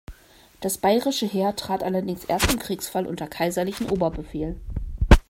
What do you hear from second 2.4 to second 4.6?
im Kriegsfall unter kaiserlichen Oberbefehl.